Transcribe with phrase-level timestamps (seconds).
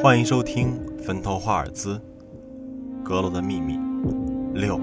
[0.00, 2.00] 欢迎收听《坟头华尔兹：
[3.02, 3.76] 阁楼的秘密》
[4.52, 4.78] 六。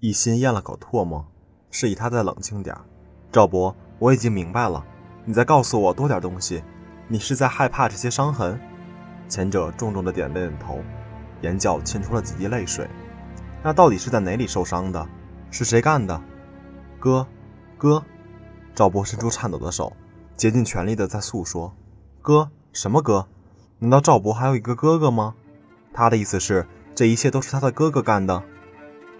[0.00, 1.24] 一心咽了口唾沫，
[1.70, 2.76] 示意他再冷静点。
[3.30, 4.84] 赵博，我已经明白了，
[5.24, 6.60] 你再告诉我多点东西。
[7.06, 8.58] 你是在害怕这些伤痕？
[9.28, 10.80] 前者重重的点了点头，
[11.42, 12.90] 眼角沁出了几滴泪水。
[13.62, 15.08] 那到底是在哪里受伤的？
[15.52, 16.18] 是谁干的？
[16.98, 17.26] 哥，
[17.76, 18.02] 哥！
[18.74, 19.94] 赵博伸出颤抖的手，
[20.34, 21.76] 竭尽全力的在诉说。
[22.22, 22.50] 哥？
[22.72, 23.28] 什么哥？
[23.78, 25.34] 难道赵博还有一个哥哥吗？
[25.92, 28.42] 他的意思是，这一切都是他的哥哥干的。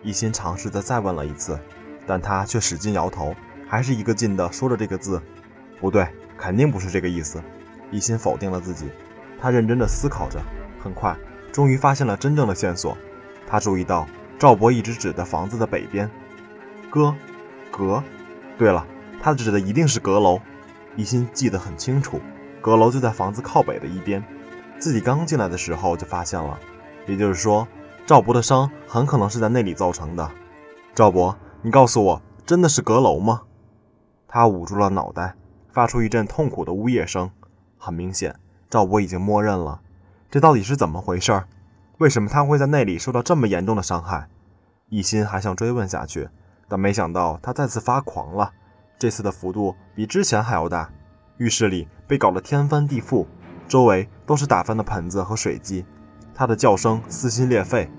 [0.03, 1.61] 一心尝试的再问了一次，
[2.07, 3.37] 但他却使劲摇头，
[3.69, 5.21] 还是一个劲的说着这个字。
[5.79, 7.43] 不对，肯定不是这个意思。
[7.91, 8.89] 一心否定了自己。
[9.39, 10.41] 他认真的思考着，
[10.83, 11.15] 很快，
[11.53, 12.97] 终于发现了真正的线索。
[13.47, 16.11] 他注意到赵博一直指的房子的北边。
[16.93, 17.15] 阁，
[17.71, 18.05] 阁，
[18.59, 18.87] 对了，
[19.19, 20.39] 他指的一定是阁楼。
[20.95, 22.21] 一心记得很清楚，
[22.61, 24.23] 阁楼就在房子靠北的一边。
[24.79, 26.59] 自己刚进来的时候就发现了，
[27.07, 27.67] 也就是说，
[28.05, 30.31] 赵博的伤很可能是在那里造成的。
[30.95, 33.41] 赵博，你告诉我，真的是阁楼吗？
[34.29, 35.35] 他捂住了脑袋，
[35.71, 37.31] 发出一阵痛苦的呜咽声。
[37.79, 39.81] 很明显，赵博已经默认了。
[40.31, 41.43] 这到底是怎么回事？
[41.97, 44.29] 为什么他会在那里受到这么严重的伤害？
[44.91, 46.29] 一心还想追问下去。
[46.73, 48.51] 但没想到他再次发狂了，
[48.99, 50.89] 这次的幅度比之前还要大。
[51.37, 53.27] 浴室里被搞得天翻地覆，
[53.69, 55.85] 周围都是打翻的盆子和水迹。
[56.35, 57.91] 他的叫声撕心裂肺。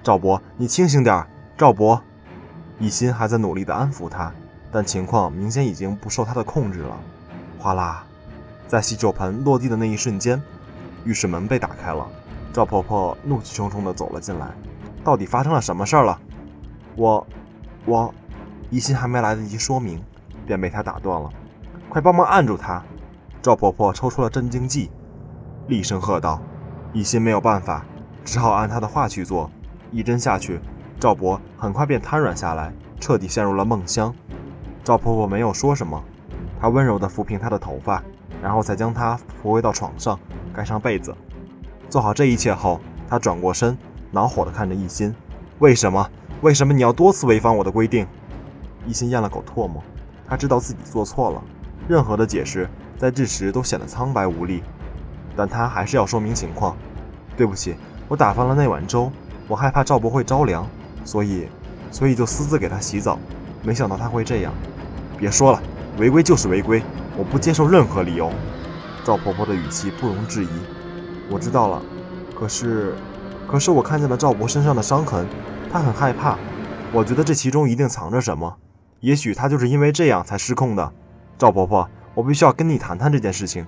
[0.00, 1.26] 赵博，你清醒点！
[1.58, 2.00] 赵博，
[2.78, 4.32] 一心还在努力地安抚他，
[4.70, 6.96] 但情况明显已经不受他的控制了。
[7.58, 8.04] 哗啦，
[8.68, 10.40] 在洗手盆落地的那一瞬间，
[11.02, 12.06] 浴室门被打开了。
[12.52, 14.46] 赵婆婆怒气冲冲地走了进来。
[15.02, 16.16] 到底发生了什么事儿了？
[16.94, 17.26] 我。
[17.86, 18.12] 我，
[18.70, 20.02] 一心还没来得及说明，
[20.46, 21.30] 便被他打断了。
[21.88, 22.82] 快帮忙按住他！
[23.42, 24.90] 赵婆婆抽出了镇静剂，
[25.68, 26.40] 厉声喝道。
[26.92, 27.84] 一心没有办法，
[28.24, 29.50] 只好按她的话去做。
[29.90, 30.60] 一针下去，
[30.98, 34.14] 赵博很快便瘫软下来，彻底陷入了梦乡。
[34.82, 36.02] 赵婆婆没有说什么，
[36.60, 38.02] 她温柔地抚平他的头发，
[38.42, 40.18] 然后才将他扶回到床上，
[40.54, 41.14] 盖上被子。
[41.90, 43.76] 做好这一切后，她转过身，
[44.10, 45.14] 恼火地看着一心
[45.60, 46.08] ：“为什么？”
[46.42, 48.06] 为什么你要多次违反我的规定？
[48.86, 49.82] 一心咽了口唾沫，
[50.26, 51.42] 他知道自己做错了，
[51.88, 52.68] 任何的解释
[52.98, 54.62] 在这时都显得苍白无力，
[55.34, 56.76] 但他还是要说明情况。
[57.36, 57.76] 对不起，
[58.08, 59.10] 我打翻了那碗粥，
[59.48, 60.68] 我害怕赵博会着凉，
[61.04, 61.48] 所以，
[61.90, 63.18] 所以就私自给他洗澡。
[63.62, 64.52] 没想到他会这样。
[65.16, 65.62] 别说了，
[65.96, 66.82] 违规就是违规，
[67.16, 68.30] 我不接受任何理由。
[69.02, 70.48] 赵婆婆的语气不容置疑。
[71.30, 71.82] 我知道了，
[72.38, 72.94] 可是，
[73.48, 75.26] 可是我看见了赵博身上的伤痕。
[75.74, 76.38] 他很害怕，
[76.92, 78.56] 我觉得这其中一定藏着什么，
[79.00, 80.92] 也许他就是因为这样才失控的。
[81.36, 83.66] 赵婆婆，我必须要跟你谈谈这件事情。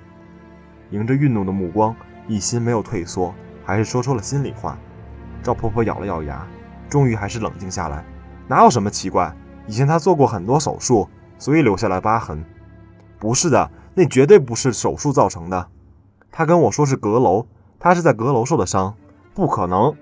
[0.90, 1.92] 迎着愠怒的目光，
[2.28, 3.34] 一心没有退缩，
[3.64, 4.78] 还是说出了心里话。
[5.42, 6.46] 赵婆婆咬了咬牙，
[6.88, 8.04] 终于还是冷静下来。
[8.46, 9.34] 哪有什么奇怪？
[9.66, 11.08] 以前她做过很多手术，
[11.38, 12.44] 所以留下了疤痕。
[13.18, 15.66] 不是的，那绝对不是手术造成的。
[16.30, 17.48] 她跟我说是阁楼，
[17.80, 18.94] 她是在阁楼受的伤，
[19.34, 19.92] 不可能。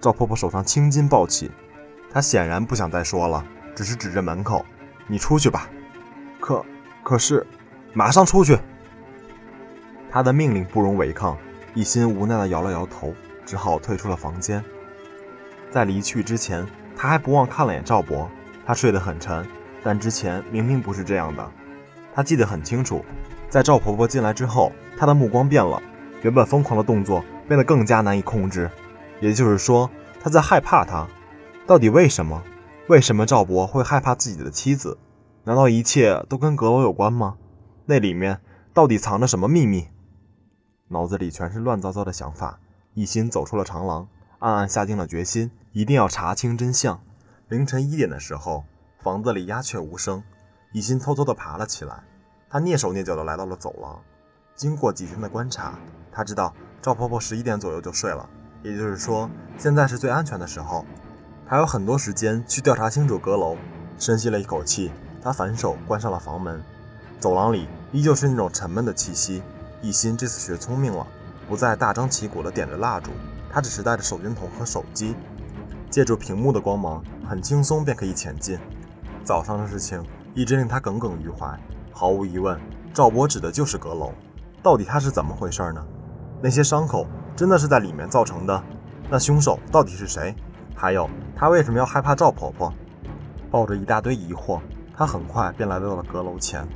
[0.00, 1.50] 赵婆婆手上青筋暴起，
[2.12, 3.44] 她显然不想再说了，
[3.74, 4.64] 只是指着门口
[5.08, 5.68] ：“你出去吧。”
[6.40, 6.64] 可
[7.02, 7.46] 可是，
[7.92, 8.58] 马上出去！
[10.10, 11.36] 她的命令不容违抗。
[11.74, 13.14] 一心无奈地摇了摇头，
[13.44, 14.64] 只好退出了房间。
[15.70, 16.66] 在离去之前，
[16.96, 18.28] 她还不忘看了眼赵伯。
[18.66, 19.46] 他睡得很沉，
[19.82, 21.50] 但之前明明不是这样的。
[22.14, 23.04] 她记得很清楚，
[23.48, 25.82] 在赵婆婆进来之后，她的目光变了，
[26.20, 28.70] 原本疯狂的动作变得更加难以控制。
[29.20, 29.90] 也就是说，
[30.20, 31.06] 他在害怕他。
[31.66, 32.42] 到底为什么？
[32.88, 34.96] 为什么赵博会害怕自己的妻子？
[35.44, 37.36] 难道一切都跟阁楼有关吗？
[37.86, 38.40] 那里面
[38.72, 39.88] 到底藏着什么秘密？
[40.88, 42.58] 脑子里全是乱糟糟的想法。
[42.94, 44.08] 一心走出了长廊，
[44.38, 47.00] 暗暗下定了决心，一定要查清真相。
[47.48, 48.64] 凌晨一点的时候，
[48.98, 50.22] 房子里鸦雀无声。
[50.72, 52.02] 一心偷偷地爬了起来，
[52.50, 54.00] 他蹑手蹑脚地来到了走廊。
[54.54, 55.78] 经过几天的观察，
[56.10, 56.52] 他知道
[56.82, 58.28] 赵婆婆十一点左右就睡了。
[58.62, 60.84] 也就是说，现在是最安全的时候，
[61.46, 63.56] 还有很多时间去调查清楚阁楼。
[63.98, 66.62] 深吸了一口气，他反手关上了房门。
[67.18, 69.42] 走廊里依旧是那种沉闷的气息。
[69.82, 71.06] 一心这次学聪明了，
[71.48, 73.10] 不再大张旗鼓地点着蜡烛，
[73.50, 75.16] 他只是带着手电筒和手机，
[75.90, 78.58] 借助屏幕的光芒，很轻松便可以前进。
[79.24, 81.58] 早上的事情一直令他耿耿于怀。
[81.92, 82.60] 毫无疑问，
[82.94, 84.12] 赵博指的就是阁楼。
[84.62, 85.84] 到底他是怎么回事呢？
[86.40, 87.06] 那些伤口？
[87.38, 88.62] 真的是在里面造成的？
[89.08, 90.34] 那凶手到底是谁？
[90.74, 92.74] 还有他为什么要害怕赵婆婆？
[93.48, 94.58] 抱着一大堆疑惑，
[94.92, 96.66] 他很快便来到了阁楼前。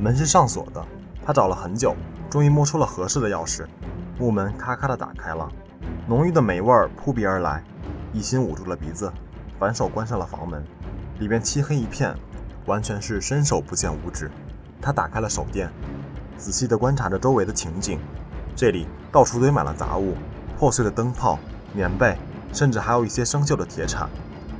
[0.00, 0.82] 门是上锁的，
[1.22, 1.94] 他找了很久，
[2.30, 3.66] 终于摸出了合适的钥匙。
[4.18, 5.46] 木门咔咔地打开了，
[6.08, 7.62] 浓郁的霉味儿扑鼻而来。
[8.14, 9.12] 一心捂住了鼻子，
[9.58, 10.64] 反手关上了房门。
[11.18, 12.16] 里面漆黑一片，
[12.64, 14.30] 完全是伸手不见五指。
[14.80, 15.70] 他打开了手电，
[16.38, 18.00] 仔细地观察着周围的情景。
[18.56, 20.14] 这里到处堆满了杂物，
[20.58, 21.38] 破碎的灯泡、
[21.74, 22.16] 棉被，
[22.54, 24.08] 甚至还有一些生锈的铁铲，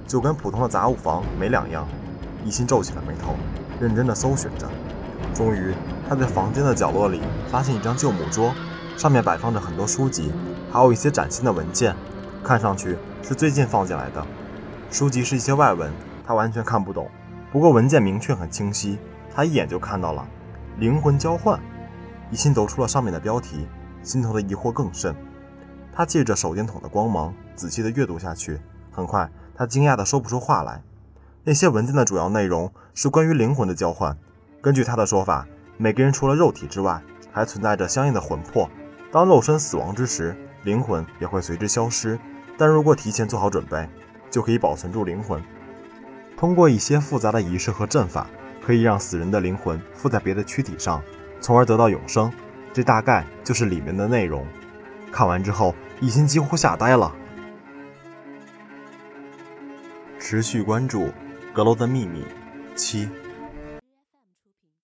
[0.07, 1.89] 就跟普通的杂物房没两样。
[2.45, 3.35] 一心皱起了眉头，
[3.81, 4.69] 认真地搜寻着。
[5.35, 5.75] 终于，
[6.07, 8.55] 他在房间的角落里发现一张旧木桌，
[8.99, 10.31] 上面摆放着很多书籍，
[10.71, 11.97] 还有一些崭新的文件，
[12.45, 14.25] 看上去是最近放进来的。
[14.91, 15.91] 书籍是一些外文，
[16.27, 17.09] 他完全看不懂。
[17.51, 18.99] 不过文件明确很清晰，
[19.35, 20.23] 他一眼就看到了
[20.79, 21.59] “灵魂交换”。
[22.31, 23.67] 一心读出了上面的标题。
[24.07, 25.15] 心头的疑惑更甚，
[25.93, 28.61] 他借着手电筒的光芒仔细地阅读下去。
[28.93, 30.81] 很快，他惊讶地说不出话来。
[31.43, 34.17] 那些文件的主要内容是关于灵魂的交换。
[34.63, 35.45] 根据他的说法，
[35.77, 38.71] 每个人除了肉体之外，还存在着相应的魂魄。
[39.11, 42.17] 当肉身死亡之时，灵魂也会随之消失。
[42.57, 43.89] 但如果提前做好准备，
[44.31, 45.43] 就可以保存住灵魂。
[46.37, 48.29] 通过一些复杂的仪式和阵法，
[48.65, 51.03] 可以让死人的灵魂附在别的躯体上，
[51.41, 52.33] 从而得到永生。
[52.77, 54.47] 这大概就是里面的内容。
[55.11, 57.11] 看完之后，一心几乎吓呆了。
[60.19, 61.05] 持续关注
[61.55, 62.21] 《阁楼的秘密》
[62.75, 63.09] 七。